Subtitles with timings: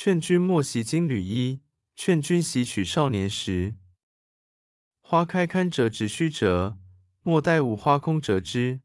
[0.00, 1.60] 劝君莫惜金缕衣
[1.96, 3.74] 劝君惜取少年时。
[5.00, 6.78] 花开堪折直须折
[7.24, 8.80] 莫待无花空折枝